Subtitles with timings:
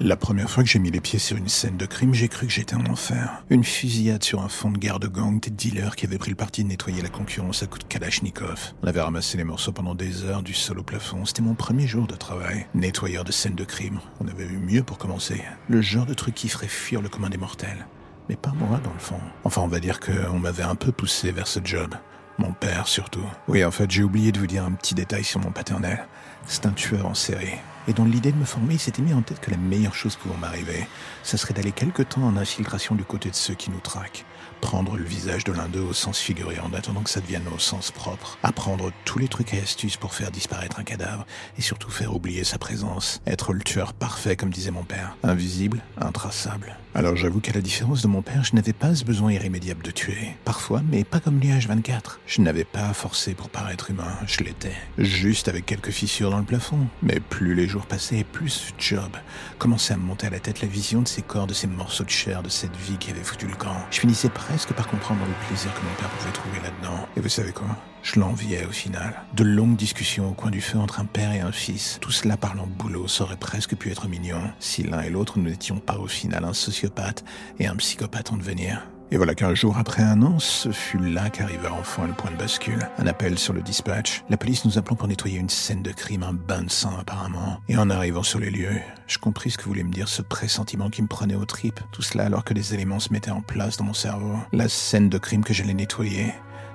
[0.00, 2.46] La première fois que j'ai mis les pieds sur une scène de crime, j'ai cru
[2.46, 3.44] que j'étais en enfer.
[3.50, 6.36] Une fusillade sur un fond de guerre de gang, des dealers qui avaient pris le
[6.36, 8.72] parti de nettoyer la concurrence à coups de Kalachnikov.
[8.82, 11.24] On avait ramassé les morceaux pendant des heures, du sol au plafond.
[11.24, 12.66] C'était mon premier jour de travail.
[12.74, 14.00] Nettoyeur de scène de crime.
[14.18, 15.40] On avait eu mieux pour commencer.
[15.68, 17.86] Le genre de truc qui ferait fuir le commun des mortels.
[18.28, 19.20] Mais pas moi, dans le fond.
[19.44, 21.94] Enfin, on va dire qu'on m'avait un peu poussé vers ce job.
[22.38, 23.24] Mon père, surtout.
[23.46, 26.08] Oui, en fait, j'ai oublié de vous dire un petit détail sur mon paternel.
[26.46, 29.22] C'est un tueur en série et dans l'idée de me former, il s'était mis en
[29.22, 30.86] tête que la meilleure chose pouvant m'arriver,
[31.22, 34.24] ce serait d'aller quelque temps en infiltration du côté de ceux qui nous traquent,
[34.60, 37.58] prendre le visage de l'un d'eux au sens figuré en attendant que ça devienne au
[37.58, 41.26] sens propre, apprendre tous les trucs et astuces pour faire disparaître un cadavre
[41.58, 45.82] et surtout faire oublier sa présence, être le tueur parfait comme disait mon père, invisible,
[46.00, 46.76] intraçable.
[46.94, 49.90] Alors j'avoue qu'à la différence de mon père, je n'avais pas ce besoin irrémédiable de
[49.90, 50.36] tuer.
[50.44, 52.18] Parfois, mais pas comme lui H24.
[52.26, 54.76] Je n'avais pas à forcer pour paraître humain, je l'étais.
[54.98, 56.86] Juste avec quelques fissures dans le plafond.
[57.02, 59.10] Mais plus les jours passaient, plus job
[59.58, 62.04] commençait à me monter à la tête la vision de ces corps, de ces morceaux
[62.04, 63.74] de chair, de cette vie qui avait foutu le camp.
[63.90, 67.08] Je finissais presque par comprendre le plaisir que mon père pouvait trouver là-dedans.
[67.16, 67.68] Et vous savez quoi?
[68.02, 69.22] Je l'enviais au final.
[69.34, 71.96] De longues discussions au coin du feu entre un père et un fils.
[72.02, 75.48] Tout cela parlant boulot, ça aurait presque pu être mignon si l'un et l'autre nous
[75.48, 77.24] n'étions pas au final un sociopathe
[77.58, 78.82] et un psychopathe en devenir.
[79.12, 82.36] Et voilà qu'un jour après un an, ce fut là qu'arriva enfin le point de
[82.36, 82.88] bascule.
[82.96, 84.24] Un appel sur le dispatch.
[84.30, 87.60] La police nous appelant pour nettoyer une scène de crime, un bain de sang apparemment.
[87.68, 90.88] Et en arrivant sur les lieux, je compris ce que voulait me dire ce pressentiment
[90.88, 91.80] qui me prenait aux tripes.
[91.92, 94.34] Tout cela alors que les éléments se mettaient en place dans mon cerveau.
[94.50, 96.32] La scène de crime que j'allais nettoyer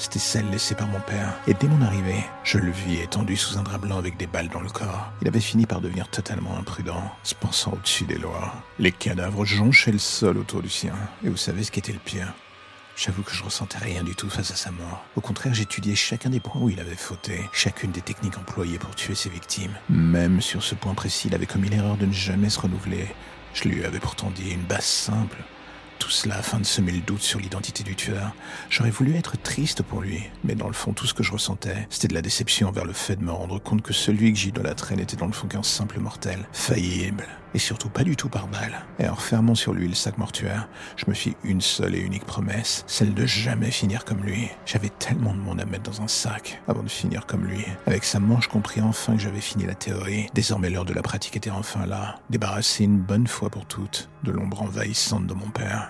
[0.00, 1.38] c'était celle laissée par mon père.
[1.46, 4.48] Et dès mon arrivée, je le vis étendu sous un drap blanc avec des balles
[4.48, 5.12] dans le corps.
[5.20, 8.54] Il avait fini par devenir totalement imprudent, se pensant au-dessus des lois.
[8.78, 10.94] Les cadavres jonchaient le sol autour du sien.
[11.22, 12.32] Et vous savez ce qui était le pire?
[12.96, 15.04] J'avoue que je ressentais rien du tout face à sa mort.
[15.16, 18.94] Au contraire, j'étudiais chacun des points où il avait fauté, chacune des techniques employées pour
[18.94, 19.72] tuer ses victimes.
[19.90, 23.06] Même sur ce point précis, il avait commis l'erreur de ne jamais se renouveler.
[23.52, 25.36] Je lui avais pourtant dit une base simple.
[26.00, 28.34] Tout cela afin de semer le doute sur l'identité du tueur.
[28.70, 31.86] J'aurais voulu être triste pour lui, mais dans le fond, tout ce que je ressentais,
[31.90, 34.96] c'était de la déception envers le fait de me rendre compte que celui que j'idolâtrais
[34.96, 38.86] n'était dans le fond qu'un simple mortel, faillible, et surtout pas du tout par balle.
[38.98, 42.24] Et en refermant sur lui le sac mortuaire, je me fis une seule et unique
[42.24, 44.48] promesse, celle de jamais finir comme lui.
[44.66, 47.64] J'avais tellement de monde à mettre dans un sac avant de finir comme lui.
[47.86, 50.28] Avec sa je compris enfin que j'avais fini la théorie.
[50.34, 54.30] Désormais, l'heure de la pratique était enfin là, débarrassé une bonne fois pour toutes de
[54.30, 55.89] l'ombre envahissante de mon père.